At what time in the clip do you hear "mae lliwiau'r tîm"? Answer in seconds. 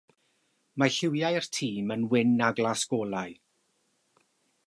0.83-1.93